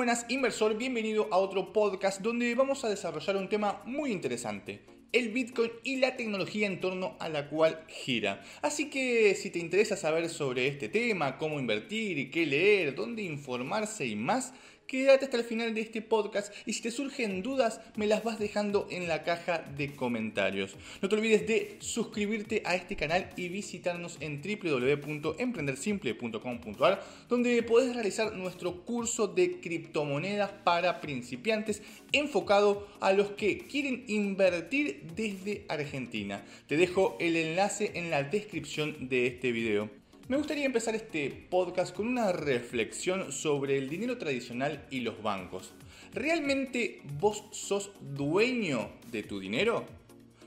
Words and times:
buenas, 0.00 0.24
inversor, 0.30 0.78
bienvenido 0.78 1.28
a 1.30 1.36
otro 1.36 1.74
podcast 1.74 2.22
donde 2.22 2.54
vamos 2.54 2.82
a 2.84 2.88
desarrollar 2.88 3.36
un 3.36 3.50
tema 3.50 3.82
muy 3.84 4.12
interesante, 4.12 4.80
el 5.12 5.28
Bitcoin 5.28 5.70
y 5.84 5.96
la 5.96 6.16
tecnología 6.16 6.66
en 6.66 6.80
torno 6.80 7.18
a 7.20 7.28
la 7.28 7.50
cual 7.50 7.84
gira. 7.86 8.42
Así 8.62 8.88
que 8.88 9.34
si 9.34 9.50
te 9.50 9.58
interesa 9.58 9.98
saber 9.98 10.30
sobre 10.30 10.68
este 10.68 10.88
tema, 10.88 11.36
cómo 11.36 11.60
invertir, 11.60 12.30
qué 12.30 12.46
leer, 12.46 12.94
dónde 12.94 13.24
informarse 13.24 14.06
y 14.06 14.16
más, 14.16 14.54
Quédate 14.90 15.26
hasta 15.26 15.36
el 15.36 15.44
final 15.44 15.72
de 15.72 15.82
este 15.82 16.02
podcast 16.02 16.52
y 16.66 16.72
si 16.72 16.82
te 16.82 16.90
surgen 16.90 17.44
dudas 17.44 17.80
me 17.94 18.08
las 18.08 18.24
vas 18.24 18.40
dejando 18.40 18.88
en 18.90 19.06
la 19.06 19.22
caja 19.22 19.58
de 19.76 19.94
comentarios. 19.94 20.74
No 21.00 21.08
te 21.08 21.14
olvides 21.14 21.46
de 21.46 21.76
suscribirte 21.78 22.64
a 22.66 22.74
este 22.74 22.96
canal 22.96 23.30
y 23.36 23.48
visitarnos 23.50 24.16
en 24.18 24.42
www.emprendersimple.com.ar 24.42 27.04
donde 27.28 27.62
podés 27.62 27.94
realizar 27.94 28.32
nuestro 28.32 28.84
curso 28.84 29.28
de 29.28 29.60
criptomonedas 29.60 30.50
para 30.64 31.00
principiantes 31.00 31.82
enfocado 32.10 32.88
a 32.98 33.12
los 33.12 33.30
que 33.30 33.58
quieren 33.58 34.02
invertir 34.08 35.06
desde 35.14 35.66
Argentina. 35.68 36.44
Te 36.66 36.76
dejo 36.76 37.16
el 37.20 37.36
enlace 37.36 37.92
en 37.94 38.10
la 38.10 38.24
descripción 38.24 39.08
de 39.08 39.28
este 39.28 39.52
video. 39.52 39.99
Me 40.30 40.36
gustaría 40.36 40.64
empezar 40.64 40.94
este 40.94 41.28
podcast 41.50 41.92
con 41.92 42.06
una 42.06 42.30
reflexión 42.30 43.32
sobre 43.32 43.76
el 43.78 43.88
dinero 43.88 44.16
tradicional 44.16 44.86
y 44.88 45.00
los 45.00 45.20
bancos. 45.24 45.72
¿Realmente 46.14 47.02
vos 47.18 47.42
sos 47.50 47.90
dueño 48.00 48.90
de 49.10 49.24
tu 49.24 49.40
dinero? 49.40 49.84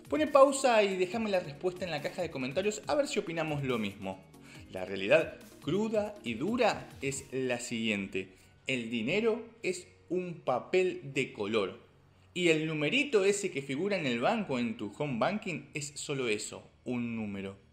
Pone 0.07 0.27
pausa 0.27 0.81
y 0.83 0.95
déjame 0.95 1.29
la 1.29 1.41
respuesta 1.41 1.83
en 1.83 1.91
la 1.91 2.01
caja 2.01 2.21
de 2.21 2.31
comentarios 2.31 2.81
a 2.87 2.95
ver 2.95 3.09
si 3.09 3.19
opinamos 3.19 3.65
lo 3.65 3.77
mismo. 3.77 4.23
La 4.71 4.85
realidad 4.85 5.37
cruda 5.61 6.15
y 6.23 6.35
dura 6.35 6.87
es 7.01 7.25
la 7.33 7.59
siguiente. 7.59 8.29
El 8.67 8.89
dinero 8.89 9.43
es 9.63 9.85
un 10.07 10.35
papel 10.45 11.11
de 11.13 11.33
color. 11.33 11.81
Y 12.33 12.47
el 12.47 12.67
numerito 12.67 13.25
ese 13.25 13.51
que 13.51 13.61
figura 13.61 13.97
en 13.97 14.05
el 14.05 14.21
banco 14.21 14.59
en 14.59 14.77
tu 14.77 14.93
home 14.97 15.19
banking 15.19 15.65
es 15.73 15.91
solo 15.95 16.29
eso, 16.29 16.63
un 16.85 17.17
número. 17.17 17.72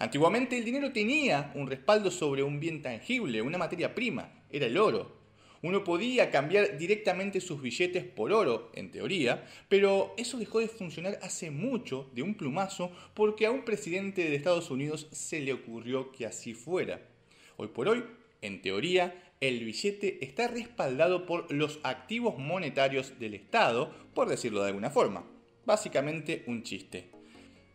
Antiguamente 0.00 0.56
el 0.56 0.64
dinero 0.64 0.92
tenía 0.92 1.50
un 1.56 1.66
respaldo 1.66 2.12
sobre 2.12 2.44
un 2.44 2.60
bien 2.60 2.82
tangible, 2.82 3.42
una 3.42 3.58
materia 3.58 3.96
prima, 3.96 4.44
era 4.48 4.66
el 4.66 4.78
oro. 4.78 5.18
Uno 5.60 5.82
podía 5.82 6.30
cambiar 6.30 6.78
directamente 6.78 7.40
sus 7.40 7.60
billetes 7.60 8.04
por 8.04 8.32
oro, 8.32 8.70
en 8.74 8.92
teoría, 8.92 9.44
pero 9.68 10.14
eso 10.16 10.38
dejó 10.38 10.60
de 10.60 10.68
funcionar 10.68 11.18
hace 11.20 11.50
mucho, 11.50 12.08
de 12.14 12.22
un 12.22 12.36
plumazo, 12.36 12.92
porque 13.14 13.46
a 13.46 13.50
un 13.50 13.64
presidente 13.64 14.22
de 14.22 14.36
Estados 14.36 14.70
Unidos 14.70 15.08
se 15.10 15.40
le 15.40 15.52
ocurrió 15.52 16.12
que 16.12 16.26
así 16.26 16.54
fuera. 16.54 17.00
Hoy 17.56 17.66
por 17.66 17.88
hoy, 17.88 18.04
en 18.40 18.62
teoría, 18.62 19.32
el 19.40 19.64
billete 19.64 20.24
está 20.24 20.46
respaldado 20.46 21.26
por 21.26 21.52
los 21.52 21.80
activos 21.82 22.38
monetarios 22.38 23.18
del 23.18 23.34
Estado, 23.34 23.92
por 24.14 24.28
decirlo 24.28 24.62
de 24.62 24.68
alguna 24.68 24.90
forma. 24.90 25.24
Básicamente 25.66 26.44
un 26.46 26.62
chiste. 26.62 27.17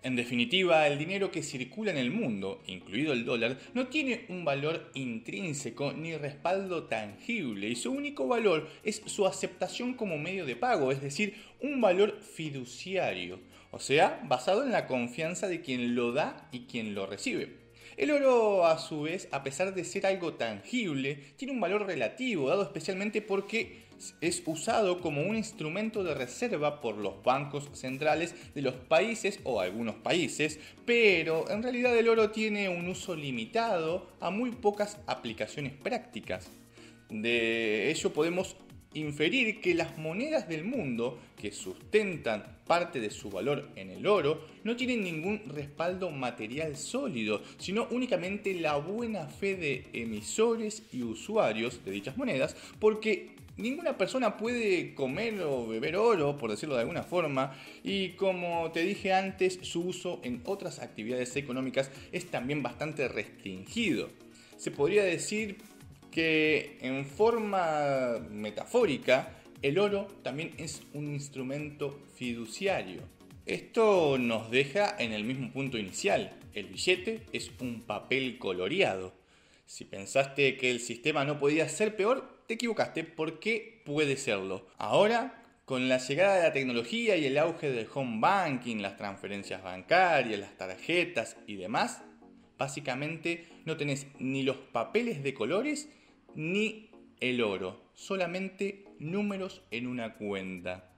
En 0.04 0.18
definitiva, 0.18 0.86
el 0.86 1.00
dinero 1.00 1.32
que 1.32 1.42
circula 1.42 1.90
en 1.90 1.98
el 1.98 2.12
mundo, 2.12 2.62
incluido 2.68 3.14
el 3.14 3.24
dólar, 3.24 3.58
no 3.74 3.88
tiene 3.88 4.26
un 4.28 4.44
valor 4.44 4.92
intrínseco 4.96 5.94
ni 5.94 6.14
respaldo 6.18 6.84
tangible 6.84 7.70
y 7.70 7.78
su 7.78 7.90
único 7.90 8.28
valor 8.28 8.68
es 8.84 9.02
su 9.06 9.26
aceptación 9.26 9.94
como 9.94 10.18
medio 10.18 10.46
de 10.46 10.58
pago, 10.58 10.92
es 10.92 11.02
decir, 11.02 11.36
un 11.62 11.80
valor 11.80 12.20
fiduciario, 12.22 13.40
o 13.72 13.80
sea, 13.80 14.22
basado 14.28 14.66
en 14.66 14.74
la 14.74 14.88
confianza 14.88 15.48
de 15.48 15.62
quien 15.62 15.96
lo 15.96 16.12
da 16.12 16.50
y 16.52 16.66
quien 16.66 16.96
lo 16.96 17.06
recibe. 17.06 17.63
El 17.98 18.12
oro, 18.12 18.66
a 18.66 18.78
su 18.80 19.04
vez, 19.04 19.28
a 19.32 19.44
pesar 19.44 19.74
de 19.74 19.84
ser 19.84 20.06
algo 20.06 20.34
tangible, 20.34 21.16
tiene 21.36 21.54
un 21.54 21.62
valor 21.62 21.86
relativo, 21.86 22.50
dado 22.50 22.64
especialmente 22.64 23.22
porque 23.22 23.84
es 24.22 24.44
usado 24.46 25.00
como 25.00 25.22
un 25.22 25.36
instrumento 25.36 26.04
de 26.04 26.14
reserva 26.14 26.82
por 26.82 26.98
los 26.98 27.24
bancos 27.24 27.70
centrales 27.74 28.36
de 28.54 28.62
los 28.62 28.74
países 28.74 29.40
o 29.44 29.62
algunos 29.62 29.96
países, 29.96 30.60
pero 30.86 31.50
en 31.50 31.64
realidad 31.64 31.98
el 31.98 32.10
oro 32.10 32.32
tiene 32.32 32.70
un 32.70 32.88
uso 32.88 33.16
limitado 33.16 34.08
a 34.20 34.30
muy 34.30 34.52
pocas 34.52 34.98
aplicaciones 35.08 35.74
prácticas. 35.74 36.50
De 37.10 37.92
ello 37.92 38.12
podemos 38.12 38.56
inferir 38.94 39.62
que 39.62 39.74
las 39.74 39.98
monedas 39.98 40.48
del 40.48 40.64
mundo 40.64 41.20
que 41.40 41.52
sustentan 41.52 42.58
parte 42.66 43.00
de 43.00 43.10
su 43.10 43.30
valor 43.30 43.70
en 43.76 43.90
el 43.90 44.08
oro 44.08 44.46
no 44.64 44.76
tienen 44.76 45.04
ningún 45.04 45.42
respaldo 45.48 46.10
material 46.12 46.78
sólido, 46.78 47.42
sino 47.58 47.88
únicamente 47.92 48.54
la 48.54 48.78
buena 48.78 49.28
fe 49.28 49.56
de 49.56 49.86
emisores 49.94 50.84
y 50.92 51.04
usuarios 51.04 51.84
de 51.84 51.92
dichas 51.92 52.18
monedas, 52.18 52.56
porque 52.80 53.36
ninguna 53.58 53.98
persona 53.98 54.38
puede 54.38 54.96
comer 54.96 55.42
o 55.42 55.68
beber 55.68 55.96
oro, 55.96 56.38
por 56.38 56.52
decirlo 56.52 56.76
de 56.76 56.82
alguna 56.82 57.04
forma, 57.04 57.56
y 57.84 58.10
como 58.12 58.72
te 58.72 58.82
dije 58.82 59.14
antes, 59.14 59.60
su 59.62 59.82
uso 59.82 60.20
en 60.24 60.42
otras 60.46 60.80
actividades 60.80 61.36
económicas 61.36 61.92
es 62.12 62.26
también 62.26 62.64
bastante 62.64 63.08
restringido. 63.08 64.10
Se 64.58 64.72
podría 64.72 65.04
decir 65.04 65.58
que 66.14 66.78
en 66.82 67.06
forma 67.06 68.20
metafórica 68.30 69.40
el 69.64 69.80
oro 69.80 70.08
también 70.22 70.52
es 70.58 70.84
un 70.94 71.12
instrumento 71.12 72.00
fiduciario. 72.16 73.02
Esto 73.46 74.18
nos 74.20 74.52
deja 74.52 74.96
en 75.00 75.12
el 75.12 75.24
mismo 75.24 75.52
punto 75.52 75.78
inicial. 75.78 76.32
El 76.54 76.68
billete 76.68 77.22
es 77.34 77.52
un 77.60 77.82
papel 77.82 78.38
coloreado. 78.38 79.14
Si 79.66 79.86
pensaste 79.86 80.56
que 80.58 80.70
el 80.70 80.80
sistema 80.80 81.26
no 81.26 81.40
podía 81.40 81.68
ser 81.68 81.96
peor, 81.96 82.44
te 82.46 82.54
equivocaste 82.54 83.04
porque 83.04 83.82
puede 83.86 84.16
serlo. 84.18 84.68
Ahora, 84.78 85.42
con 85.66 85.90
la 85.90 85.98
llegada 85.98 86.36
de 86.36 86.44
la 86.44 86.54
tecnología 86.54 87.16
y 87.16 87.26
el 87.26 87.38
auge 87.38 87.72
del 87.72 87.88
home 87.92 88.20
banking, 88.20 88.78
las 88.78 88.98
transferencias 88.98 89.64
bancarias, 89.64 90.40
las 90.40 90.58
tarjetas 90.58 91.38
y 91.48 91.56
demás, 91.56 92.02
básicamente 92.58 93.48
no 93.66 93.78
tenés 93.78 94.08
ni 94.20 94.44
los 94.44 94.58
papeles 94.58 95.24
de 95.24 95.34
colores 95.34 95.90
ni 96.36 96.90
el 97.20 97.42
oro, 97.42 97.82
solamente 97.94 98.86
números 99.00 99.62
en 99.72 99.88
una 99.88 100.16
cuenta. 100.16 100.90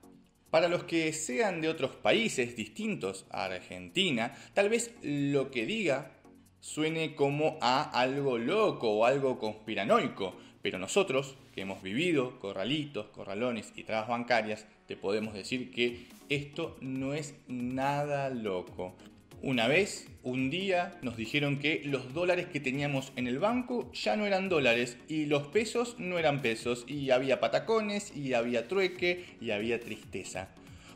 Para 0.50 0.68
los 0.68 0.84
que 0.84 1.12
sean 1.12 1.60
de 1.60 1.68
otros 1.68 1.92
países 1.96 2.56
distintos 2.56 3.26
a 3.30 3.44
Argentina, 3.44 4.34
tal 4.54 4.68
vez 4.68 4.94
lo 5.02 5.50
que 5.50 5.66
diga 5.66 6.12
suene 6.60 7.14
como 7.14 7.58
a 7.60 7.82
algo 7.82 8.38
loco 8.38 8.90
o 8.90 9.04
algo 9.04 9.38
conspiranoico, 9.38 10.34
pero 10.62 10.78
nosotros, 10.78 11.36
que 11.54 11.60
hemos 11.60 11.82
vivido 11.82 12.40
corralitos, 12.40 13.06
corralones 13.08 13.72
y 13.76 13.84
trabas 13.84 14.08
bancarias, 14.08 14.66
te 14.88 14.96
podemos 14.96 15.34
decir 15.34 15.70
que 15.70 16.08
esto 16.28 16.76
no 16.80 17.14
es 17.14 17.34
nada 17.46 18.30
loco. 18.30 18.96
Una 19.42 19.68
vez, 19.68 20.08
un 20.22 20.50
día, 20.50 20.98
nos 21.02 21.16
dijeron 21.16 21.58
que 21.58 21.82
los 21.84 22.14
dólares 22.14 22.46
que 22.46 22.58
teníamos 22.58 23.12
en 23.16 23.26
el 23.26 23.38
banco 23.38 23.92
ya 23.92 24.16
no 24.16 24.26
eran 24.26 24.48
dólares 24.48 24.96
y 25.08 25.26
los 25.26 25.46
pesos 25.48 25.96
no 25.98 26.18
eran 26.18 26.40
pesos 26.40 26.84
y 26.88 27.10
había 27.10 27.38
patacones 27.38 28.16
y 28.16 28.32
había 28.32 28.66
trueque 28.66 29.24
y 29.40 29.50
había 29.50 29.78
tristeza. 29.78 30.48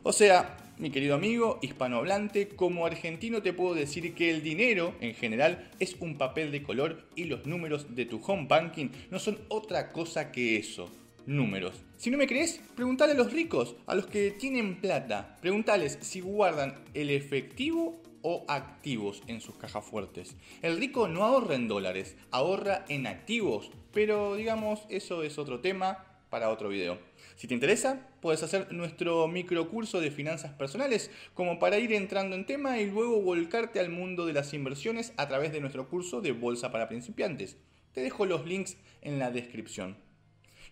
O 0.03 0.11
sea, 0.11 0.57
mi 0.79 0.89
querido 0.89 1.13
amigo 1.13 1.59
hispanohablante, 1.61 2.47
como 2.49 2.87
argentino 2.87 3.43
te 3.43 3.53
puedo 3.53 3.75
decir 3.75 4.15
que 4.15 4.31
el 4.31 4.41
dinero 4.41 4.95
en 4.99 5.13
general 5.13 5.69
es 5.79 5.95
un 5.99 6.17
papel 6.17 6.51
de 6.51 6.63
color 6.63 7.07
y 7.15 7.25
los 7.25 7.45
números 7.45 7.95
de 7.95 8.05
tu 8.05 8.19
home 8.25 8.47
banking 8.49 8.89
no 9.11 9.19
son 9.19 9.37
otra 9.49 9.91
cosa 9.91 10.31
que 10.31 10.57
eso, 10.57 10.89
números. 11.27 11.83
Si 11.97 12.09
no 12.09 12.17
me 12.17 12.25
crees, 12.25 12.59
pregúntale 12.75 13.13
a 13.13 13.15
los 13.15 13.31
ricos, 13.31 13.75
a 13.85 13.93
los 13.93 14.07
que 14.07 14.31
tienen 14.31 14.81
plata, 14.81 15.37
pregúntales 15.39 15.99
si 16.01 16.19
guardan 16.19 16.73
el 16.95 17.11
efectivo 17.11 18.01
o 18.21 18.45
activos 18.47 19.21
en 19.27 19.41
sus 19.41 19.55
cajas 19.55 19.85
fuertes. 19.85 20.35
El 20.61 20.77
rico 20.77 21.07
no 21.07 21.23
ahorra 21.23 21.55
en 21.55 21.67
dólares, 21.67 22.15
ahorra 22.31 22.85
en 22.89 23.07
activos, 23.07 23.71
pero 23.93 24.35
digamos, 24.35 24.81
eso 24.89 25.23
es 25.23 25.37
otro 25.37 25.59
tema 25.59 26.05
para 26.29 26.49
otro 26.49 26.69
video. 26.69 26.97
Si 27.35 27.47
te 27.47 27.53
interesa, 27.53 28.07
puedes 28.21 28.41
hacer 28.43 28.71
nuestro 28.71 29.27
microcurso 29.27 29.99
de 29.99 30.11
finanzas 30.11 30.53
personales 30.53 31.11
como 31.33 31.59
para 31.59 31.77
ir 31.77 31.91
entrando 31.91 32.35
en 32.35 32.45
tema 32.45 32.79
y 32.79 32.89
luego 32.89 33.21
volcarte 33.21 33.79
al 33.79 33.89
mundo 33.89 34.25
de 34.25 34.33
las 34.33 34.53
inversiones 34.53 35.13
a 35.17 35.27
través 35.27 35.51
de 35.51 35.59
nuestro 35.59 35.89
curso 35.89 36.21
de 36.21 36.31
Bolsa 36.31 36.71
para 36.71 36.87
principiantes. 36.87 37.57
Te 37.93 38.01
dejo 38.01 38.25
los 38.25 38.45
links 38.45 38.77
en 39.01 39.19
la 39.19 39.31
descripción. 39.31 39.97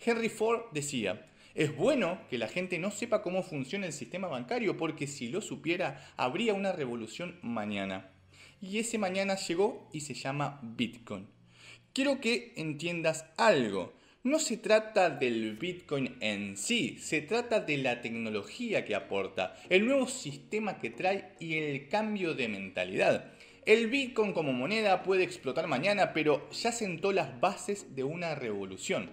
Henry 0.05 0.29
Ford 0.29 0.61
decía, 0.71 1.27
es 1.55 1.75
bueno 1.75 2.19
que 2.29 2.37
la 2.37 2.47
gente 2.47 2.79
no 2.79 2.91
sepa 2.91 3.21
cómo 3.21 3.43
funciona 3.43 3.85
el 3.85 3.93
sistema 3.93 4.27
bancario 4.27 4.77
porque 4.77 5.07
si 5.07 5.29
lo 5.29 5.41
supiera 5.41 6.13
habría 6.17 6.53
una 6.53 6.71
revolución 6.71 7.39
mañana. 7.41 8.11
Y 8.61 8.79
ese 8.79 8.97
mañana 8.97 9.35
llegó 9.35 9.89
y 9.93 10.01
se 10.01 10.13
llama 10.13 10.59
Bitcoin. 10.61 11.27
Quiero 11.93 12.19
que 12.19 12.53
entiendas 12.55 13.25
algo. 13.37 13.93
No 14.21 14.37
se 14.37 14.57
trata 14.57 15.09
del 15.09 15.55
Bitcoin 15.55 16.17
en 16.19 16.57
sí, 16.57 16.97
se 16.99 17.21
trata 17.21 17.61
de 17.61 17.77
la 17.77 18.01
tecnología 18.01 18.83
que 18.83 18.93
aporta, 18.93 19.55
el 19.69 19.85
nuevo 19.85 20.07
sistema 20.07 20.77
que 20.79 20.89
trae 20.89 21.35
y 21.39 21.55
el 21.55 21.87
cambio 21.87 22.33
de 22.33 22.49
mentalidad. 22.49 23.31
El 23.65 23.87
Bitcoin 23.87 24.33
como 24.33 24.51
moneda 24.51 25.03
puede 25.03 25.23
explotar 25.23 25.67
mañana, 25.67 26.11
pero 26.11 26.49
ya 26.51 26.73
sentó 26.73 27.13
las 27.13 27.39
bases 27.39 27.95
de 27.95 28.03
una 28.03 28.35
revolución. 28.35 29.09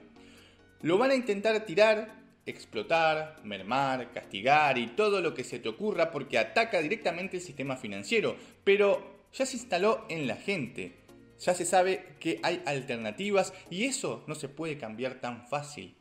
Lo 0.83 0.99
van 0.99 1.13
a 1.13 1.15
intentar 1.15 1.65
tirar, 1.67 2.26
explotar, 2.47 3.41
mermar, 3.43 4.13
castigar 4.13 4.79
y 4.79 4.89
todo 4.89 5.21
lo 5.21 5.35
que 5.35 5.45
se 5.45 5.59
te 5.59 5.69
ocurra 5.69 6.11
porque 6.11 6.39
ataca 6.39 6.81
directamente 6.81 7.37
el 7.37 7.43
sistema 7.43 7.77
financiero, 7.77 8.37
pero 8.65 9.27
ya 9.33 9.45
se 9.45 9.57
instaló 9.57 10.07
en 10.09 10.27
la 10.27 10.37
gente. 10.37 11.05
Ya 11.39 11.53
se 11.55 11.67
sabe 11.67 12.15
que 12.19 12.41
hay 12.43 12.63
alternativas 12.65 13.53
y 13.69 13.85
eso 13.85 14.25
no 14.27 14.35
se 14.35 14.49
puede 14.49 14.79
cambiar 14.79 15.21
tan 15.21 15.47
fácil. 15.47 15.95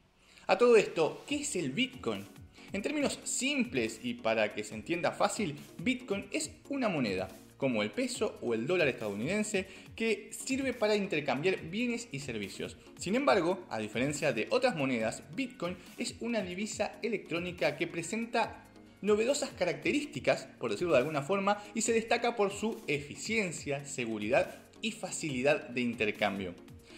A 0.48 0.58
todo 0.58 0.78
esto, 0.78 1.24
¿qué 1.28 1.38
es 1.38 1.56
el 1.56 1.72
Bitcoin? 1.72 2.26
En 2.72 2.82
términos 2.82 3.20
simples 3.24 4.00
y 4.04 4.14
para 4.14 4.54
que 4.54 4.64
se 4.64 4.76
entienda 4.76 5.12
fácil, 5.12 5.58
Bitcoin 5.78 6.28
es 6.32 6.52
una 6.70 6.88
moneda, 6.88 7.28
como 7.58 7.84
el 7.84 7.92
peso 7.92 8.38
o 8.42 8.54
el 8.54 8.68
dólar 8.68 8.88
estadounidense, 8.88 9.68
que 9.96 10.30
sirve 10.32 10.74
para 10.74 10.96
intercambiar 10.96 11.62
bienes 11.70 12.08
y 12.12 12.20
servicios. 12.20 12.78
Sin 12.98 13.16
embargo, 13.16 13.66
a 13.70 13.80
diferencia 13.80 14.34
de 14.34 14.48
otras 14.50 14.76
monedas, 14.76 15.24
Bitcoin 15.36 15.78
es 15.98 16.16
una 16.20 16.42
divisa 16.42 16.94
electrónica 17.02 17.78
que 17.78 17.88
presenta 17.88 18.66
novedosas 19.02 19.52
características, 19.52 20.48
por 20.60 20.72
decirlo 20.72 20.94
de 20.94 21.00
alguna 21.00 21.22
forma, 21.22 21.62
y 21.74 21.82
se 21.82 21.94
destaca 21.94 22.36
por 22.36 22.52
su 22.52 22.82
eficiencia, 22.88 23.86
seguridad 23.86 24.56
y 24.82 24.92
facilidad 24.92 25.70
de 25.70 25.82
intercambio. 25.82 26.56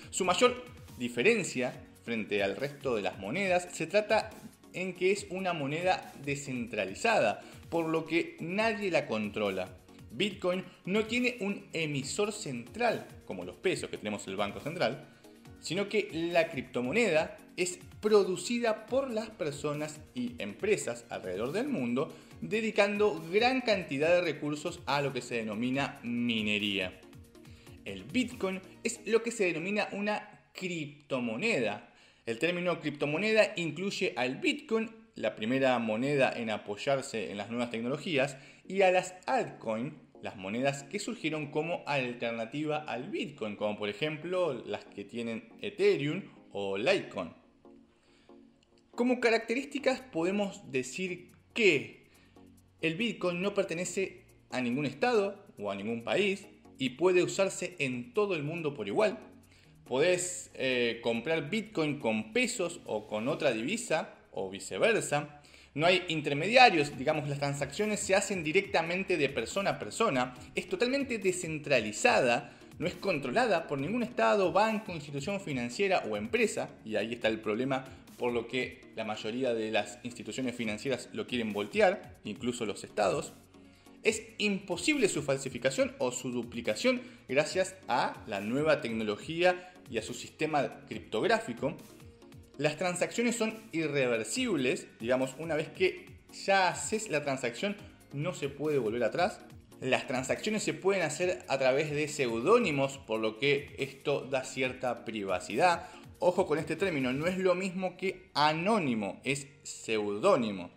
Su 0.09 0.25
mayor 0.25 0.63
diferencia 0.97 1.73
frente 2.03 2.41
al 2.41 2.55
resto 2.55 2.95
de 2.95 3.01
las 3.01 3.19
monedas 3.19 3.67
se 3.73 3.87
trata 3.87 4.29
en 4.73 4.93
que 4.93 5.11
es 5.11 5.27
una 5.29 5.53
moneda 5.53 6.13
descentralizada, 6.23 7.41
por 7.69 7.89
lo 7.89 8.05
que 8.05 8.37
nadie 8.39 8.91
la 8.91 9.05
controla. 9.05 9.67
Bitcoin 10.17 10.65
no 10.85 11.05
tiene 11.05 11.37
un 11.41 11.67
emisor 11.73 12.31
central, 12.31 13.07
como 13.25 13.45
los 13.45 13.55
pesos 13.55 13.89
que 13.89 13.97
tenemos 13.97 14.25
en 14.25 14.31
el 14.31 14.37
Banco 14.37 14.59
Central, 14.59 15.07
sino 15.59 15.87
que 15.87 16.09
la 16.11 16.49
criptomoneda 16.49 17.37
es 17.55 17.79
producida 18.01 18.85
por 18.85 19.11
las 19.11 19.29
personas 19.29 19.99
y 20.13 20.33
empresas 20.39 21.05
alrededor 21.09 21.51
del 21.51 21.67
mundo, 21.67 22.13
dedicando 22.41 23.23
gran 23.31 23.61
cantidad 23.61 24.09
de 24.09 24.21
recursos 24.21 24.79
a 24.85 25.01
lo 25.01 25.13
que 25.13 25.21
se 25.21 25.35
denomina 25.35 25.99
minería. 26.03 26.99
El 27.85 28.03
Bitcoin 28.03 28.61
es 28.83 28.99
lo 29.05 29.23
que 29.23 29.31
se 29.31 29.45
denomina 29.45 29.87
una 29.91 30.41
criptomoneda. 30.53 31.93
El 32.25 32.39
término 32.39 32.79
criptomoneda 32.79 33.53
incluye 33.55 34.13
al 34.15 34.37
Bitcoin, 34.37 34.91
la 35.15 35.35
primera 35.35 35.79
moneda 35.79 36.31
en 36.31 36.49
apoyarse 36.49 37.31
en 37.31 37.37
las 37.37 37.49
nuevas 37.49 37.71
tecnologías, 37.71 38.37
y 38.67 38.81
a 38.81 38.91
las 38.91 39.15
altcoins, 39.25 39.93
las 40.21 40.35
monedas 40.35 40.83
que 40.83 40.99
surgieron 40.99 41.51
como 41.51 41.83
alternativa 41.85 42.77
al 42.77 43.09
Bitcoin, 43.09 43.55
como 43.55 43.77
por 43.77 43.89
ejemplo 43.89 44.53
las 44.53 44.85
que 44.85 45.03
tienen 45.03 45.49
Ethereum 45.61 46.23
o 46.51 46.77
Litecoin. 46.77 47.33
Como 48.91 49.19
características 49.19 50.01
podemos 50.01 50.71
decir 50.71 51.31
que 51.53 52.07
el 52.81 52.95
Bitcoin 52.95 53.41
no 53.41 53.53
pertenece 53.53 54.25
a 54.49 54.61
ningún 54.61 54.85
estado 54.85 55.45
o 55.59 55.71
a 55.71 55.75
ningún 55.75 56.03
país 56.03 56.47
y 56.77 56.91
puede 56.91 57.23
usarse 57.23 57.75
en 57.79 58.13
todo 58.13 58.35
el 58.35 58.43
mundo 58.43 58.73
por 58.73 58.87
igual. 58.87 59.19
Podés 59.85 60.51
eh, 60.53 60.99
comprar 61.01 61.49
Bitcoin 61.49 61.99
con 61.99 62.33
pesos 62.33 62.81
o 62.85 63.07
con 63.07 63.27
otra 63.27 63.51
divisa 63.51 64.15
o 64.31 64.49
viceversa. 64.49 65.36
No 65.77 65.85
hay 65.85 66.05
intermediarios, 66.07 66.97
digamos, 66.97 67.29
las 67.29 67.37
transacciones 67.37 67.99
se 67.99 68.15
hacen 68.15 68.43
directamente 68.43 69.15
de 69.15 69.29
persona 69.29 69.69
a 69.69 69.77
persona. 69.77 70.33
Es 70.55 70.67
totalmente 70.67 71.19
descentralizada, 71.19 72.57
no 72.79 72.87
es 72.87 72.95
controlada 72.95 73.67
por 73.67 73.77
ningún 73.77 74.01
estado, 74.01 74.51
banco, 74.51 74.91
institución 74.91 75.39
financiera 75.39 75.99
o 76.09 76.17
empresa. 76.17 76.71
Y 76.83 76.95
ahí 76.95 77.13
está 77.13 77.27
el 77.27 77.41
problema 77.41 77.85
por 78.17 78.33
lo 78.33 78.47
que 78.47 78.81
la 78.95 79.03
mayoría 79.03 79.53
de 79.53 79.69
las 79.69 79.99
instituciones 80.01 80.55
financieras 80.55 81.09
lo 81.13 81.27
quieren 81.27 81.53
voltear, 81.53 82.17
incluso 82.23 82.65
los 82.65 82.83
estados. 82.83 83.33
Es 84.01 84.23
imposible 84.39 85.07
su 85.07 85.21
falsificación 85.21 85.95
o 85.99 86.11
su 86.11 86.31
duplicación 86.31 87.03
gracias 87.29 87.75
a 87.87 88.23
la 88.25 88.41
nueva 88.41 88.81
tecnología 88.81 89.71
y 89.91 89.99
a 89.99 90.01
su 90.01 90.15
sistema 90.15 90.79
criptográfico. 90.87 91.77
Las 92.57 92.77
transacciones 92.77 93.35
son 93.35 93.55
irreversibles, 93.71 94.87
digamos, 94.99 95.35
una 95.37 95.55
vez 95.55 95.69
que 95.69 96.07
ya 96.45 96.69
haces 96.69 97.09
la 97.09 97.23
transacción 97.23 97.75
no 98.13 98.33
se 98.33 98.49
puede 98.49 98.79
volver 98.79 99.03
atrás. 99.03 99.39
Las 99.79 100.07
transacciones 100.07 100.63
se 100.63 100.73
pueden 100.73 101.03
hacer 101.03 101.45
a 101.49 101.59
través 101.59 101.91
de 101.91 102.07
seudónimos, 102.07 102.97
por 102.97 103.19
lo 103.19 103.37
que 103.37 103.75
esto 103.77 104.21
da 104.21 104.43
cierta 104.43 105.05
privacidad. 105.05 105.87
Ojo 106.17 106.47
con 106.47 106.57
este 106.57 106.75
término, 106.75 107.13
no 107.13 107.27
es 107.27 107.37
lo 107.37 107.53
mismo 107.53 107.95
que 107.95 108.31
anónimo, 108.33 109.21
es 109.23 109.47
seudónimo. 109.61 110.71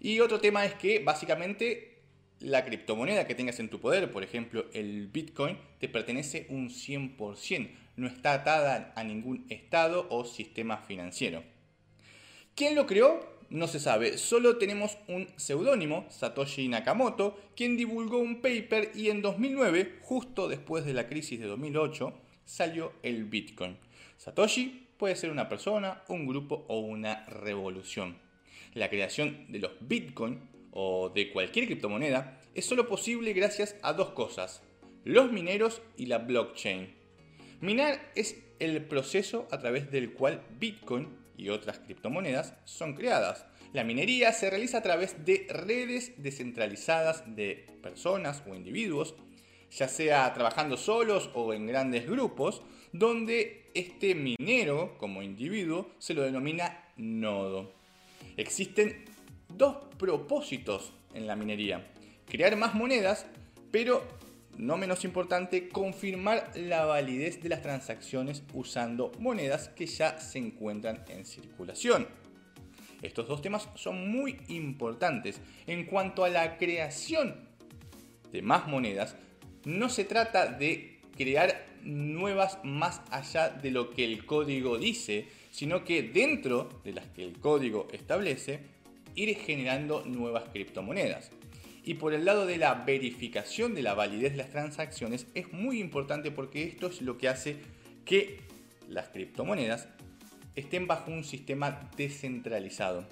Y 0.00 0.20
otro 0.20 0.40
tema 0.40 0.64
es 0.64 0.74
que 0.74 1.00
básicamente 1.00 1.96
la 2.40 2.64
criptomoneda 2.64 3.26
que 3.26 3.34
tengas 3.34 3.60
en 3.60 3.68
tu 3.68 3.80
poder, 3.80 4.10
por 4.10 4.22
ejemplo 4.22 4.66
el 4.72 5.08
Bitcoin, 5.08 5.58
te 5.78 5.88
pertenece 5.88 6.46
un 6.48 6.70
100%, 6.70 7.70
no 7.96 8.06
está 8.06 8.34
atada 8.34 8.92
a 8.96 9.04
ningún 9.04 9.46
estado 9.48 10.06
o 10.10 10.24
sistema 10.24 10.78
financiero. 10.78 11.42
¿Quién 12.54 12.74
lo 12.74 12.86
creó? 12.86 13.36
No 13.48 13.68
se 13.68 13.78
sabe, 13.78 14.18
solo 14.18 14.56
tenemos 14.56 14.98
un 15.06 15.28
seudónimo, 15.36 16.06
Satoshi 16.10 16.66
Nakamoto, 16.68 17.38
quien 17.54 17.76
divulgó 17.76 18.18
un 18.18 18.40
paper 18.40 18.90
y 18.94 19.10
en 19.10 19.22
2009, 19.22 20.00
justo 20.02 20.48
después 20.48 20.84
de 20.84 20.94
la 20.94 21.06
crisis 21.06 21.38
de 21.38 21.46
2008, 21.46 22.12
salió 22.44 22.92
el 23.02 23.24
Bitcoin. 23.24 23.76
Satoshi 24.16 24.88
puede 24.96 25.14
ser 25.14 25.30
una 25.30 25.48
persona, 25.48 26.02
un 26.08 26.26
grupo 26.26 26.64
o 26.68 26.80
una 26.80 27.24
revolución. 27.26 28.16
La 28.74 28.90
creación 28.90 29.46
de 29.48 29.60
los 29.60 29.72
Bitcoin 29.80 30.40
o 30.72 31.10
de 31.10 31.30
cualquier 31.30 31.66
criptomoneda 31.66 32.40
es 32.54 32.66
solo 32.66 32.88
posible 32.88 33.32
gracias 33.32 33.76
a 33.82 33.92
dos 33.92 34.10
cosas, 34.10 34.62
los 35.04 35.30
mineros 35.30 35.82
y 35.96 36.06
la 36.06 36.18
blockchain. 36.18 36.95
Minar 37.60 38.00
es 38.14 38.36
el 38.58 38.82
proceso 38.84 39.48
a 39.50 39.58
través 39.58 39.90
del 39.90 40.12
cual 40.12 40.42
Bitcoin 40.58 41.08
y 41.36 41.48
otras 41.48 41.78
criptomonedas 41.78 42.54
son 42.64 42.94
creadas. 42.94 43.46
La 43.72 43.84
minería 43.84 44.32
se 44.32 44.50
realiza 44.50 44.78
a 44.78 44.82
través 44.82 45.24
de 45.24 45.46
redes 45.48 46.12
descentralizadas 46.18 47.24
de 47.34 47.66
personas 47.82 48.42
o 48.46 48.54
individuos, 48.54 49.14
ya 49.70 49.88
sea 49.88 50.32
trabajando 50.34 50.76
solos 50.76 51.30
o 51.34 51.52
en 51.52 51.66
grandes 51.66 52.06
grupos, 52.06 52.62
donde 52.92 53.70
este 53.74 54.14
minero 54.14 54.96
como 54.98 55.22
individuo 55.22 55.90
se 55.98 56.14
lo 56.14 56.22
denomina 56.22 56.84
nodo. 56.96 57.72
Existen 58.36 59.04
dos 59.48 59.76
propósitos 59.98 60.92
en 61.14 61.26
la 61.26 61.36
minería. 61.36 61.86
Crear 62.26 62.56
más 62.56 62.74
monedas, 62.74 63.26
pero 63.70 64.04
no 64.58 64.76
menos 64.76 65.04
importante, 65.04 65.68
confirmar 65.68 66.52
la 66.56 66.84
validez 66.84 67.42
de 67.42 67.48
las 67.48 67.62
transacciones 67.62 68.42
usando 68.54 69.12
monedas 69.18 69.68
que 69.68 69.86
ya 69.86 70.18
se 70.18 70.38
encuentran 70.38 71.04
en 71.08 71.24
circulación. 71.24 72.08
Estos 73.02 73.28
dos 73.28 73.42
temas 73.42 73.68
son 73.74 74.10
muy 74.10 74.38
importantes. 74.48 75.40
En 75.66 75.84
cuanto 75.84 76.24
a 76.24 76.28
la 76.28 76.56
creación 76.56 77.36
de 78.32 78.42
más 78.42 78.66
monedas, 78.66 79.16
no 79.64 79.88
se 79.88 80.04
trata 80.04 80.46
de 80.46 81.00
crear 81.16 81.66
nuevas 81.82 82.58
más 82.64 83.00
allá 83.10 83.48
de 83.48 83.70
lo 83.70 83.90
que 83.90 84.04
el 84.04 84.26
código 84.26 84.78
dice, 84.78 85.28
sino 85.50 85.84
que 85.84 86.02
dentro 86.02 86.68
de 86.84 86.92
las 86.92 87.06
que 87.08 87.24
el 87.24 87.38
código 87.38 87.88
establece, 87.92 88.60
ir 89.14 89.34
generando 89.36 90.04
nuevas 90.04 90.44
criptomonedas. 90.50 91.30
Y 91.86 91.94
por 91.94 92.12
el 92.12 92.24
lado 92.24 92.46
de 92.46 92.58
la 92.58 92.74
verificación 92.74 93.76
de 93.76 93.82
la 93.82 93.94
validez 93.94 94.32
de 94.32 94.38
las 94.38 94.50
transacciones 94.50 95.28
es 95.34 95.52
muy 95.52 95.78
importante 95.80 96.32
porque 96.32 96.64
esto 96.64 96.88
es 96.88 97.00
lo 97.00 97.16
que 97.16 97.28
hace 97.28 97.58
que 98.04 98.40
las 98.88 99.08
criptomonedas 99.10 99.88
estén 100.56 100.88
bajo 100.88 101.12
un 101.12 101.22
sistema 101.22 101.88
descentralizado. 101.96 103.06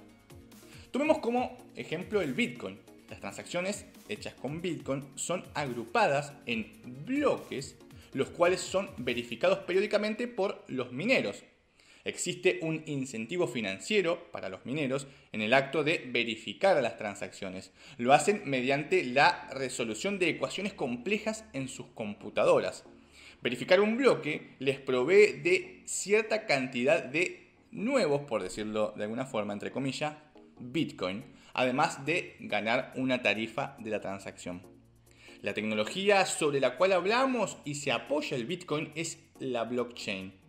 Tomemos 0.91 1.19
como 1.19 1.57
ejemplo 1.77 2.21
el 2.21 2.35
Bitcoin. 2.35 2.81
Las 3.09 3.21
transacciones 3.21 3.87
hechas 4.09 4.35
con 4.35 4.61
Bitcoin 4.61 5.05
son 5.15 5.45
agrupadas 5.55 6.33
en 6.47 6.73
bloques 7.07 7.77
los 8.13 8.31
cuales 8.31 8.61
son 8.61 8.91
verificados 8.97 9.59
periódicamente 9.61 10.27
por 10.27 10.65
los 10.67 10.91
mineros. 10.91 11.45
Existe 12.05 12.59
un 12.61 12.83
incentivo 12.85 13.47
financiero 13.47 14.31
para 14.31 14.51
los 14.51 14.67
mineros 14.67 15.07
en 15.33 15.41
el 15.41 15.55
acto 15.55 15.83
de 15.85 16.05
verificar 16.13 16.81
las 16.83 16.99
transacciones. 16.99 17.73
Lo 17.97 18.13
hacen 18.13 18.43
mediante 18.45 19.05
la 19.05 19.49
resolución 19.55 20.19
de 20.19 20.29
ecuaciones 20.29 20.75
complejas 20.75 21.47
en 21.55 21.69
sus 21.69 21.87
computadoras. 21.95 22.85
Verificar 23.43 23.81
un 23.81 23.97
bloque 23.97 24.55
les 24.59 24.79
provee 24.79 25.41
de 25.43 25.83
cierta 25.87 26.47
cantidad 26.47 27.03
de 27.03 27.49
nuevos, 27.71 28.23
por 28.23 28.43
decirlo 28.43 28.93
de 28.97 29.05
alguna 29.05 29.25
forma, 29.25 29.55
entre 29.55 29.71
comillas, 29.71 30.15
Bitcoin, 30.59 31.25
además 31.55 32.05
de 32.05 32.37
ganar 32.41 32.93
una 32.97 33.23
tarifa 33.23 33.77
de 33.79 33.91
la 33.91 34.01
transacción. 34.01 34.63
La 35.41 35.55
tecnología 35.55 36.27
sobre 36.27 36.61
la 36.61 36.77
cual 36.77 36.93
hablamos 36.93 37.59
y 37.65 37.77
se 37.77 37.93
apoya 37.93 38.37
el 38.37 38.47
Bitcoin 38.47 38.93
es 38.95 39.19
la 39.39 39.65
blockchain. 39.65 40.44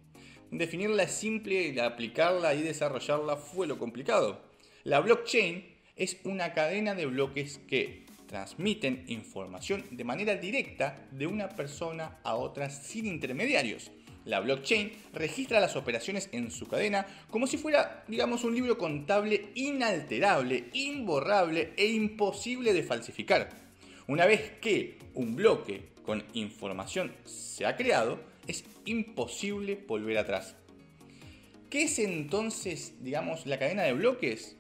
Definirla 0.58 1.04
es 1.04 1.12
simple 1.12 1.68
y 1.68 1.80
aplicarla 1.80 2.54
y 2.54 2.62
desarrollarla 2.62 3.36
fue 3.36 3.68
lo 3.68 3.78
complicado. 3.78 4.40
La 4.86 5.02
blockchain 5.02 5.66
es 5.98 6.18
una 6.24 6.54
cadena 6.54 6.96
de 6.96 7.06
bloques 7.08 7.60
que 7.68 8.06
transmiten 8.26 9.04
información 9.08 9.84
de 9.92 10.06
manera 10.06 10.36
directa 10.36 11.08
de 11.12 11.28
una 11.28 11.50
persona 11.50 12.20
a 12.24 12.36
otra 12.36 12.70
sin 12.70 13.06
intermediarios. 13.06 13.92
La 14.24 14.40
blockchain 14.40 14.94
registra 15.12 15.60
las 15.60 15.76
operaciones 15.76 16.30
en 16.32 16.50
su 16.50 16.68
cadena 16.68 17.06
como 17.30 17.48
si 17.48 17.58
fuera, 17.58 18.06
digamos, 18.08 18.46
un 18.46 18.56
libro 18.56 18.78
contable 18.78 19.50
inalterable, 19.56 20.70
imborrable 20.72 21.74
e 21.76 21.88
imposible 21.88 22.72
de 22.72 22.84
falsificar. 22.84 23.50
Una 24.08 24.26
vez 24.26 24.54
que 24.62 25.00
un 25.16 25.36
bloque 25.36 25.90
con 26.06 26.24
información 26.34 27.12
se 27.26 27.66
ha 27.66 27.76
creado, 27.76 28.20
es 28.48 28.64
imposible 28.86 29.84
volver 29.88 30.18
atrás. 30.18 30.56
¿Qué 31.70 31.84
es 31.84 32.00
entonces, 32.00 32.94
digamos, 33.02 33.46
la 33.46 33.60
cadena 33.60 33.84
de 33.84 33.94
bloques? 33.94 34.56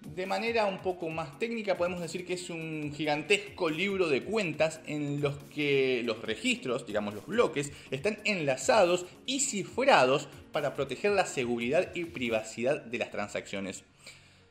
De 0.00 0.24
manera 0.24 0.64
un 0.64 0.80
poco 0.80 1.10
más 1.10 1.38
técnica 1.38 1.76
podemos 1.76 2.00
decir 2.00 2.24
que 2.24 2.32
es 2.32 2.48
un 2.48 2.92
gigantesco 2.96 3.68
libro 3.68 4.08
de 4.08 4.24
cuentas 4.24 4.80
en 4.86 5.20
los 5.20 5.36
que 5.54 6.02
los 6.04 6.22
registros, 6.22 6.86
digamos 6.86 7.14
los 7.14 7.26
bloques, 7.26 7.70
están 7.90 8.18
enlazados 8.24 9.04
y 9.26 9.40
cifrados 9.40 10.28
para 10.52 10.74
proteger 10.74 11.12
la 11.12 11.26
seguridad 11.26 11.94
y 11.94 12.06
privacidad 12.06 12.80
de 12.80 12.98
las 12.98 13.10
transacciones. 13.10 13.84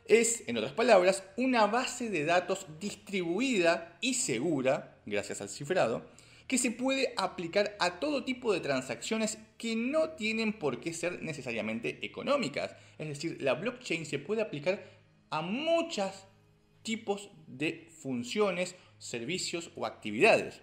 Es, 0.05 0.43
en 0.47 0.57
otras 0.57 0.73
palabras, 0.73 1.23
una 1.37 1.65
base 1.67 2.09
de 2.09 2.25
datos 2.25 2.65
distribuida 2.79 3.97
y 4.01 4.13
segura, 4.13 4.97
gracias 5.05 5.41
al 5.41 5.49
cifrado, 5.49 6.03
que 6.49 6.57
se 6.57 6.71
puede 6.71 7.13
aplicar 7.15 7.77
a 7.79 7.99
todo 7.99 8.25
tipo 8.25 8.51
de 8.51 8.59
transacciones 8.59 9.37
que 9.59 9.75
no 9.75 10.09
tienen 10.09 10.51
por 10.51 10.79
qué 10.79 10.93
ser 10.93 11.21
necesariamente 11.21 11.99
económicas. 12.01 12.75
Es 12.97 13.07
decir, 13.07 13.37
la 13.39 13.53
blockchain 13.53 14.03
se 14.03 14.17
puede 14.17 14.41
aplicar 14.41 14.83
a 15.29 15.43
muchos 15.43 16.25
tipos 16.81 17.29
de 17.45 17.87
funciones, 18.01 18.75
servicios 18.97 19.69
o 19.75 19.85
actividades. 19.85 20.61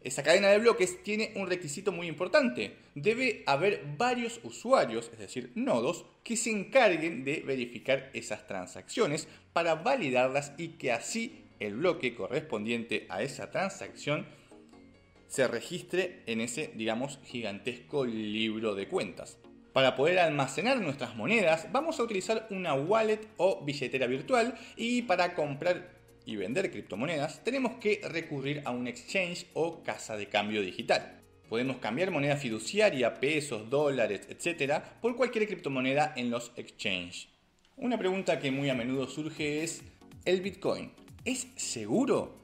Esa 0.00 0.24
cadena 0.24 0.48
de 0.48 0.58
bloques 0.58 1.04
tiene 1.04 1.34
un 1.36 1.46
requisito 1.46 1.92
muy 1.92 2.08
importante. 2.08 2.74
Debe 2.96 3.44
haber 3.46 3.84
varios 3.96 4.40
usuarios, 4.42 5.08
es 5.12 5.20
decir, 5.20 5.52
nodos, 5.54 6.04
que 6.24 6.36
se 6.36 6.50
encarguen 6.50 7.22
de 7.22 7.44
verificar 7.46 8.10
esas 8.12 8.44
transacciones 8.48 9.28
para 9.52 9.76
validarlas 9.76 10.52
y 10.58 10.70
que 10.70 10.90
así 10.90 11.44
el 11.60 11.76
bloque 11.76 12.16
correspondiente 12.16 13.06
a 13.08 13.22
esa 13.22 13.52
transacción 13.52 14.39
se 15.30 15.46
registre 15.46 16.22
en 16.26 16.40
ese, 16.40 16.72
digamos, 16.74 17.20
gigantesco 17.24 18.04
libro 18.04 18.74
de 18.74 18.88
cuentas. 18.88 19.38
Para 19.72 19.94
poder 19.94 20.18
almacenar 20.18 20.80
nuestras 20.80 21.14
monedas 21.14 21.68
vamos 21.70 22.00
a 22.00 22.02
utilizar 22.02 22.48
una 22.50 22.74
wallet 22.74 23.20
o 23.36 23.64
billetera 23.64 24.08
virtual 24.08 24.58
y 24.76 25.02
para 25.02 25.34
comprar 25.34 26.00
y 26.26 26.34
vender 26.34 26.70
criptomonedas 26.70 27.44
tenemos 27.44 27.76
que 27.80 28.00
recurrir 28.04 28.62
a 28.64 28.72
un 28.72 28.88
exchange 28.88 29.46
o 29.54 29.82
casa 29.84 30.16
de 30.16 30.26
cambio 30.26 30.62
digital. 30.62 31.20
Podemos 31.48 31.76
cambiar 31.78 32.10
moneda 32.10 32.36
fiduciaria, 32.36 33.14
pesos, 33.14 33.70
dólares, 33.70 34.22
etc. 34.28 34.82
por 35.00 35.16
cualquier 35.16 35.46
criptomoneda 35.46 36.12
en 36.16 36.30
los 36.30 36.52
exchanges. 36.56 37.28
Una 37.76 37.96
pregunta 37.98 38.40
que 38.40 38.50
muy 38.50 38.68
a 38.68 38.74
menudo 38.74 39.08
surge 39.08 39.62
es, 39.62 39.82
¿el 40.24 40.40
Bitcoin 40.40 40.92
es 41.24 41.46
seguro? 41.54 42.40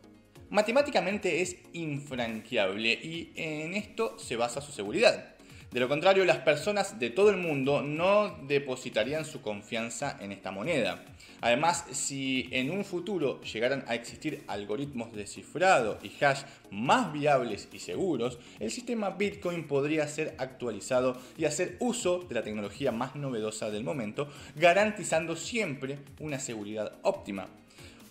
Matemáticamente 0.51 1.43
es 1.43 1.57
infranqueable 1.73 2.93
y 2.93 3.33
en 3.35 3.75
esto 3.75 4.19
se 4.19 4.37
basa 4.37 4.61
su 4.61 4.73
seguridad. 4.73 5.37
De 5.73 5.81
lo 5.81 5.89
contrario, 5.89 6.25
las 6.25 6.39
personas 6.39 6.99
de 7.01 7.11
todo 7.11 7.31
el 7.31 7.37
mundo 7.37 7.83
no 7.83 8.39
depositarían 8.47 9.25
su 9.25 9.43
confianza 9.43 10.17
en 10.21 10.31
esta 10.31 10.53
moneda. 10.53 11.05
Además, 11.41 11.85
si 11.91 12.49
en 12.53 12.71
un 12.71 12.85
futuro 12.85 13.41
llegaran 13.43 13.85
a 13.89 13.95
existir 13.95 14.45
algoritmos 14.47 15.13
de 15.13 15.27
cifrado 15.27 15.99
y 16.03 16.25
hash 16.25 16.45
más 16.71 17.13
viables 17.13 17.69
y 17.73 17.81
seguros, 17.81 18.39
el 18.61 18.71
sistema 18.71 19.11
Bitcoin 19.11 19.67
podría 19.67 20.07
ser 20.07 20.35
actualizado 20.39 21.21
y 21.37 21.45
hacer 21.45 21.77
uso 21.81 22.21
de 22.21 22.37
la 22.37 22.43
tecnología 22.43 22.93
más 22.93 23.17
novedosa 23.17 23.71
del 23.71 23.85
momento, 23.85 24.29
garantizando 24.55 25.35
siempre 25.35 25.99
una 26.21 26.39
seguridad 26.39 26.93
óptima. 27.03 27.49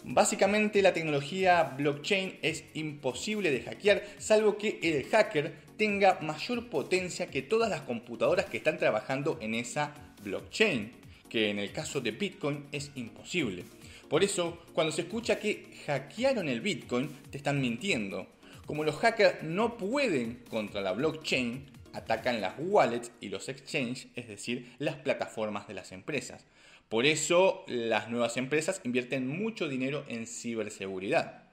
Básicamente 0.07 0.83
la 0.83 0.93
tecnología 0.93 1.63
blockchain 1.63 2.37
es 2.43 2.63
imposible 2.75 3.49
de 3.49 3.63
hackear 3.63 4.03
salvo 4.19 4.55
que 4.55 4.79
el 4.83 5.03
hacker 5.05 5.55
tenga 5.77 6.19
mayor 6.21 6.69
potencia 6.69 7.31
que 7.31 7.41
todas 7.41 7.71
las 7.71 7.81
computadoras 7.81 8.45
que 8.45 8.57
están 8.57 8.77
trabajando 8.77 9.39
en 9.41 9.55
esa 9.55 9.95
blockchain, 10.23 10.91
que 11.27 11.49
en 11.49 11.57
el 11.57 11.71
caso 11.71 12.01
de 12.01 12.11
Bitcoin 12.11 12.65
es 12.71 12.91
imposible. 12.93 13.65
Por 14.07 14.23
eso, 14.23 14.59
cuando 14.73 14.93
se 14.93 15.01
escucha 15.01 15.39
que 15.39 15.73
hackearon 15.87 16.49
el 16.49 16.61
Bitcoin, 16.61 17.09
te 17.31 17.37
están 17.37 17.59
mintiendo. 17.59 18.27
Como 18.67 18.83
los 18.83 18.97
hackers 18.97 19.41
no 19.41 19.75
pueden 19.75 20.43
contra 20.47 20.81
la 20.81 20.91
blockchain, 20.91 21.65
atacan 21.93 22.41
las 22.41 22.53
wallets 22.59 23.11
y 23.21 23.29
los 23.29 23.49
exchanges, 23.49 24.07
es 24.15 24.27
decir, 24.27 24.75
las 24.77 24.97
plataformas 24.97 25.67
de 25.67 25.73
las 25.73 25.91
empresas. 25.91 26.45
Por 26.89 27.05
eso 27.05 27.63
las 27.67 28.09
nuevas 28.09 28.37
empresas 28.37 28.81
invierten 28.83 29.27
mucho 29.27 29.67
dinero 29.67 30.05
en 30.07 30.27
ciberseguridad. 30.27 31.43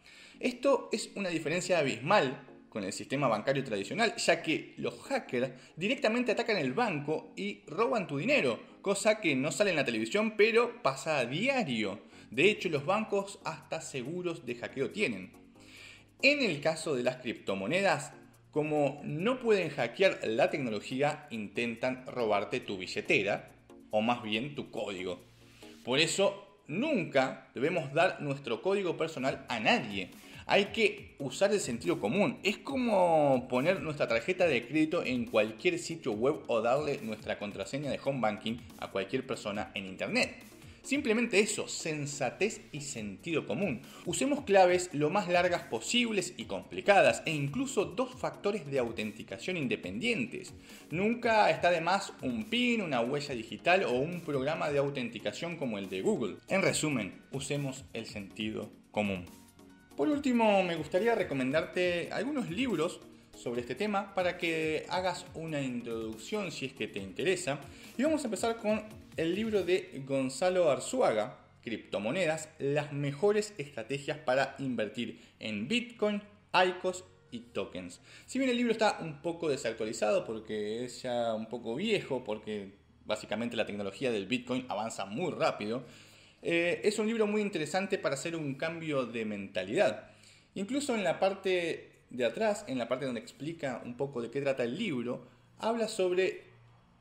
Esto 0.40 0.88
es 0.92 1.10
una 1.14 1.30
diferencia 1.30 1.78
abismal 1.78 2.46
con 2.68 2.84
el 2.84 2.92
sistema 2.92 3.28
bancario 3.28 3.62
tradicional, 3.64 4.16
ya 4.16 4.42
que 4.42 4.74
los 4.78 4.98
hackers 5.02 5.50
directamente 5.76 6.32
atacan 6.32 6.56
el 6.56 6.72
banco 6.72 7.32
y 7.36 7.62
roban 7.66 8.06
tu 8.06 8.18
dinero, 8.18 8.60
cosa 8.80 9.20
que 9.20 9.36
no 9.36 9.52
sale 9.52 9.70
en 9.70 9.76
la 9.76 9.84
televisión 9.84 10.34
pero 10.36 10.82
pasa 10.82 11.18
a 11.18 11.26
diario. 11.26 12.00
De 12.30 12.50
hecho, 12.50 12.70
los 12.70 12.86
bancos 12.86 13.38
hasta 13.44 13.80
seguros 13.80 14.46
de 14.46 14.54
hackeo 14.54 14.90
tienen. 14.90 15.32
En 16.22 16.40
el 16.42 16.60
caso 16.60 16.94
de 16.94 17.02
las 17.02 17.16
criptomonedas, 17.16 18.12
como 18.50 19.00
no 19.04 19.38
pueden 19.38 19.70
hackear 19.70 20.20
la 20.24 20.50
tecnología, 20.50 21.26
intentan 21.30 22.06
robarte 22.06 22.60
tu 22.60 22.78
billetera, 22.78 23.50
o 23.92 24.00
más 24.00 24.22
bien 24.24 24.56
tu 24.56 24.72
código. 24.72 25.20
Por 25.84 26.00
eso 26.00 26.58
nunca 26.66 27.48
debemos 27.54 27.92
dar 27.92 28.20
nuestro 28.20 28.60
código 28.62 28.96
personal 28.96 29.46
a 29.48 29.60
nadie. 29.60 30.10
Hay 30.46 30.66
que 30.66 31.14
usar 31.18 31.52
el 31.52 31.60
sentido 31.60 32.00
común. 32.00 32.38
Es 32.42 32.58
como 32.58 33.46
poner 33.48 33.80
nuestra 33.80 34.08
tarjeta 34.08 34.46
de 34.46 34.66
crédito 34.66 35.04
en 35.04 35.26
cualquier 35.26 35.78
sitio 35.78 36.12
web 36.12 36.40
o 36.48 36.60
darle 36.60 36.98
nuestra 37.02 37.38
contraseña 37.38 37.90
de 37.90 38.00
home 38.04 38.20
banking 38.20 38.56
a 38.78 38.90
cualquier 38.90 39.24
persona 39.24 39.70
en 39.74 39.86
internet. 39.86 40.51
Simplemente 40.82 41.38
eso, 41.38 41.68
sensatez 41.68 42.60
y 42.72 42.80
sentido 42.80 43.46
común. 43.46 43.82
Usemos 44.04 44.42
claves 44.42 44.90
lo 44.92 45.10
más 45.10 45.28
largas 45.28 45.62
posibles 45.62 46.34
y 46.36 46.46
complicadas 46.46 47.22
e 47.24 47.30
incluso 47.30 47.84
dos 47.84 48.14
factores 48.14 48.68
de 48.68 48.80
autenticación 48.80 49.56
independientes. 49.56 50.52
Nunca 50.90 51.50
está 51.50 51.70
de 51.70 51.80
más 51.80 52.12
un 52.20 52.44
PIN, 52.50 52.82
una 52.82 53.00
huella 53.00 53.34
digital 53.34 53.84
o 53.84 53.92
un 53.92 54.22
programa 54.22 54.70
de 54.70 54.80
autenticación 54.80 55.56
como 55.56 55.78
el 55.78 55.88
de 55.88 56.02
Google. 56.02 56.36
En 56.48 56.62
resumen, 56.62 57.22
usemos 57.30 57.84
el 57.92 58.06
sentido 58.06 58.68
común. 58.90 59.26
Por 59.96 60.08
último, 60.08 60.64
me 60.64 60.74
gustaría 60.74 61.14
recomendarte 61.14 62.08
algunos 62.10 62.50
libros 62.50 63.00
sobre 63.36 63.60
este 63.60 63.74
tema 63.74 64.14
para 64.14 64.36
que 64.36 64.84
hagas 64.88 65.26
una 65.34 65.60
introducción 65.60 66.50
si 66.50 66.66
es 66.66 66.72
que 66.72 66.88
te 66.88 66.98
interesa. 66.98 67.60
Y 67.96 68.02
vamos 68.02 68.22
a 68.22 68.26
empezar 68.26 68.56
con 68.56 68.82
el 69.16 69.34
libro 69.34 69.62
de 69.62 70.02
Gonzalo 70.06 70.70
Arzuaga, 70.70 71.38
Criptomonedas, 71.62 72.48
las 72.58 72.92
mejores 72.92 73.54
estrategias 73.58 74.18
para 74.18 74.56
invertir 74.58 75.20
en 75.38 75.68
Bitcoin, 75.68 76.22
ICOs 76.52 77.04
y 77.30 77.40
tokens. 77.40 78.00
Si 78.26 78.38
bien 78.38 78.50
el 78.50 78.56
libro 78.56 78.72
está 78.72 78.98
un 79.00 79.22
poco 79.22 79.48
desactualizado 79.48 80.24
porque 80.24 80.84
es 80.84 81.02
ya 81.02 81.34
un 81.34 81.46
poco 81.46 81.74
viejo, 81.74 82.24
porque 82.24 82.72
básicamente 83.04 83.56
la 83.56 83.66
tecnología 83.66 84.10
del 84.10 84.26
Bitcoin 84.26 84.66
avanza 84.68 85.04
muy 85.04 85.32
rápido, 85.32 85.84
eh, 86.42 86.80
es 86.82 86.98
un 86.98 87.06
libro 87.06 87.26
muy 87.26 87.40
interesante 87.40 87.98
para 87.98 88.14
hacer 88.14 88.34
un 88.34 88.54
cambio 88.54 89.06
de 89.06 89.24
mentalidad. 89.24 90.10
Incluso 90.54 90.94
en 90.94 91.04
la 91.04 91.20
parte 91.20 92.04
de 92.10 92.24
atrás, 92.24 92.64
en 92.66 92.78
la 92.78 92.88
parte 92.88 93.06
donde 93.06 93.20
explica 93.20 93.80
un 93.84 93.96
poco 93.96 94.20
de 94.20 94.30
qué 94.30 94.40
trata 94.40 94.64
el 94.64 94.76
libro, 94.76 95.26
habla 95.58 95.88
sobre 95.88 96.51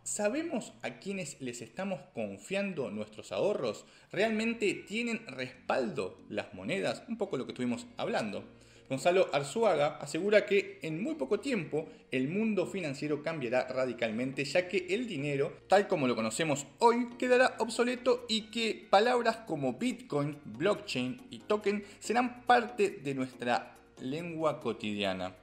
¿Sabemos 0.04 0.74
a 0.82 0.98
quienes 0.98 1.40
les 1.42 1.62
estamos 1.62 2.02
confiando 2.16 2.90
nuestros 2.90 3.32
ahorros? 3.32 3.86
¿Realmente 4.12 4.74
tienen 4.74 5.28
respaldo 5.28 6.18
las 6.28 6.56
monedas? 6.56 7.04
Un 7.08 7.20
poco 7.20 7.38
lo 7.38 7.46
que 7.46 7.52
estuvimos 7.52 7.86
hablando. 7.98 8.44
Gonzalo 8.90 9.30
Arzuaga 9.32 9.98
asegura 9.98 10.48
que 10.48 10.80
en 10.82 11.04
muy 11.04 11.16
poco 11.16 11.40
tiempo 11.40 11.88
el 12.10 12.28
mundo 12.30 12.66
financiero 12.66 13.22
cambiará 13.22 13.68
radicalmente 13.68 14.44
ya 14.44 14.68
que 14.68 14.88
el 14.90 15.08
dinero, 15.08 15.54
tal 15.68 15.88
como 15.88 16.08
lo 16.08 16.16
conocemos 16.16 16.66
hoy, 16.80 17.08
quedará 17.20 17.56
obsoleto 17.60 18.26
y 18.28 18.50
que 18.50 18.88
palabras 18.90 19.38
como 19.46 19.74
Bitcoin, 19.74 20.40
blockchain 20.44 21.28
y 21.30 21.40
token 21.40 21.86
serán 22.00 22.42
parte 22.42 22.90
de 22.90 23.14
nuestra 23.14 23.78
lengua 24.02 24.60
cotidiana. 24.60 25.36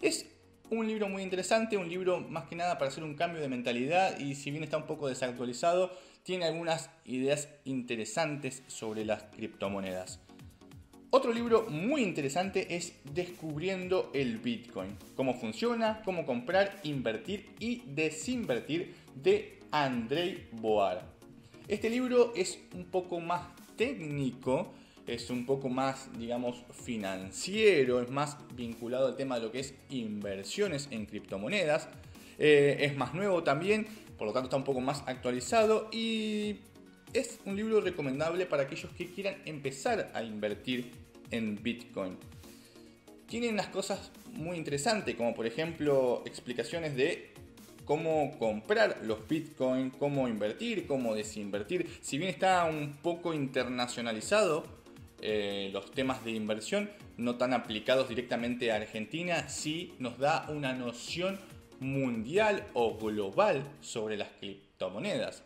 Es 0.00 0.26
un 0.70 0.86
libro 0.86 1.08
muy 1.08 1.22
interesante, 1.22 1.76
un 1.76 1.88
libro 1.88 2.20
más 2.20 2.44
que 2.44 2.56
nada 2.56 2.78
para 2.78 2.90
hacer 2.90 3.02
un 3.02 3.14
cambio 3.14 3.40
de 3.40 3.48
mentalidad 3.48 4.18
y 4.18 4.36
si 4.36 4.50
bien 4.50 4.62
está 4.62 4.76
un 4.76 4.86
poco 4.86 5.08
desactualizado, 5.08 5.90
tiene 6.22 6.44
algunas 6.44 6.90
ideas 7.04 7.48
interesantes 7.64 8.62
sobre 8.68 9.04
las 9.04 9.24
criptomonedas. 9.24 10.20
Otro 11.10 11.32
libro 11.32 11.66
muy 11.68 12.02
interesante 12.02 12.76
es 12.76 12.94
Descubriendo 13.12 14.12
el 14.14 14.38
Bitcoin, 14.38 14.96
cómo 15.16 15.34
funciona, 15.34 16.02
cómo 16.04 16.24
comprar, 16.24 16.78
invertir 16.84 17.50
y 17.58 17.82
desinvertir 17.86 18.94
de 19.16 19.58
Andrei 19.72 20.48
Boar. 20.52 21.04
Este 21.66 21.90
libro 21.90 22.32
es 22.36 22.60
un 22.76 22.84
poco 22.84 23.18
más 23.18 23.42
técnico, 23.76 24.72
es 25.06 25.30
un 25.30 25.46
poco 25.46 25.68
más, 25.68 26.08
digamos, 26.18 26.64
financiero, 26.72 28.00
es 28.00 28.10
más 28.10 28.36
vinculado 28.54 29.08
al 29.08 29.16
tema 29.16 29.36
de 29.36 29.46
lo 29.46 29.52
que 29.52 29.60
es 29.60 29.74
inversiones 29.88 30.88
en 30.90 31.06
criptomonedas. 31.06 31.88
Eh, 32.38 32.78
es 32.80 32.96
más 32.96 33.14
nuevo 33.14 33.42
también, 33.42 33.86
por 34.16 34.26
lo 34.26 34.32
tanto 34.32 34.46
está 34.46 34.56
un 34.56 34.64
poco 34.64 34.80
más 34.80 35.02
actualizado 35.06 35.88
y 35.92 36.60
es 37.12 37.40
un 37.44 37.56
libro 37.56 37.80
recomendable 37.80 38.46
para 38.46 38.62
aquellos 38.62 38.90
que 38.92 39.06
quieran 39.06 39.36
empezar 39.44 40.10
a 40.14 40.22
invertir 40.22 40.92
en 41.30 41.62
Bitcoin. 41.62 42.16
Tienen 43.26 43.54
unas 43.54 43.68
cosas 43.68 44.10
muy 44.32 44.56
interesantes, 44.56 45.14
como 45.16 45.34
por 45.34 45.46
ejemplo 45.46 46.22
explicaciones 46.24 46.96
de 46.96 47.32
cómo 47.84 48.38
comprar 48.38 49.00
los 49.04 49.26
Bitcoin, 49.26 49.90
cómo 49.90 50.28
invertir, 50.28 50.86
cómo 50.86 51.14
desinvertir. 51.14 51.90
Si 52.00 52.18
bien 52.18 52.30
está 52.30 52.64
un 52.64 52.98
poco 53.02 53.34
internacionalizado 53.34 54.79
eh, 55.22 55.70
los 55.72 55.90
temas 55.92 56.24
de 56.24 56.32
inversión, 56.32 56.90
no 57.16 57.36
tan 57.36 57.52
aplicados 57.52 58.08
directamente 58.08 58.72
a 58.72 58.76
Argentina, 58.76 59.48
sí 59.48 59.94
nos 59.98 60.18
da 60.18 60.46
una 60.48 60.72
noción 60.72 61.38
mundial 61.80 62.66
o 62.74 62.96
global 62.96 63.64
sobre 63.80 64.16
las 64.16 64.28
criptomonedas. 64.38 65.42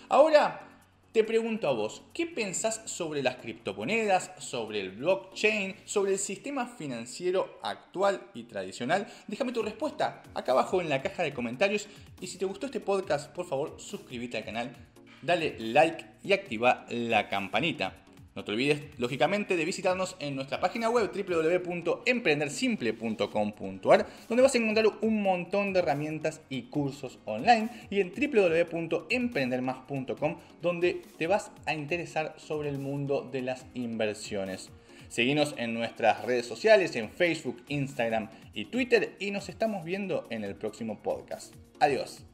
Ahora 0.08 0.67
te 1.12 1.24
pregunto 1.24 1.68
a 1.68 1.72
vos, 1.72 2.02
¿qué 2.12 2.26
pensás 2.26 2.82
sobre 2.84 3.22
las 3.22 3.36
criptomonedas, 3.36 4.30
sobre 4.38 4.80
el 4.80 4.90
blockchain, 4.90 5.74
sobre 5.84 6.12
el 6.12 6.18
sistema 6.18 6.66
financiero 6.66 7.58
actual 7.62 8.20
y 8.34 8.44
tradicional? 8.44 9.06
Déjame 9.26 9.52
tu 9.52 9.62
respuesta 9.62 10.22
acá 10.34 10.52
abajo 10.52 10.80
en 10.82 10.90
la 10.90 11.02
caja 11.02 11.22
de 11.22 11.32
comentarios 11.32 11.88
y 12.20 12.26
si 12.26 12.36
te 12.36 12.44
gustó 12.44 12.66
este 12.66 12.80
podcast, 12.80 13.32
por 13.32 13.46
favor, 13.46 13.76
suscríbete 13.78 14.36
al 14.36 14.44
canal, 14.44 14.76
dale 15.22 15.56
like 15.58 16.04
y 16.22 16.34
activa 16.34 16.84
la 16.90 17.28
campanita. 17.28 18.07
No 18.38 18.44
te 18.44 18.52
olvides, 18.52 18.80
lógicamente, 18.98 19.56
de 19.56 19.64
visitarnos 19.64 20.14
en 20.20 20.36
nuestra 20.36 20.60
página 20.60 20.88
web 20.88 21.10
www.emprendersimple.com.ar, 21.12 24.06
donde 24.28 24.42
vas 24.44 24.54
a 24.54 24.58
encontrar 24.58 24.86
un 25.00 25.22
montón 25.22 25.72
de 25.72 25.80
herramientas 25.80 26.40
y 26.48 26.70
cursos 26.70 27.18
online, 27.24 27.68
y 27.90 27.98
en 27.98 28.12
www.emprendermas.com, 28.12 30.38
donde 30.62 31.02
te 31.18 31.26
vas 31.26 31.50
a 31.66 31.74
interesar 31.74 32.36
sobre 32.38 32.68
el 32.68 32.78
mundo 32.78 33.28
de 33.28 33.42
las 33.42 33.66
inversiones. 33.74 34.70
Seguinos 35.08 35.56
en 35.58 35.74
nuestras 35.74 36.24
redes 36.24 36.46
sociales, 36.46 36.94
en 36.94 37.10
Facebook, 37.10 37.64
Instagram 37.66 38.30
y 38.54 38.66
Twitter, 38.66 39.16
y 39.18 39.32
nos 39.32 39.48
estamos 39.48 39.84
viendo 39.84 40.28
en 40.30 40.44
el 40.44 40.54
próximo 40.54 41.02
podcast. 41.02 41.52
Adiós. 41.80 42.24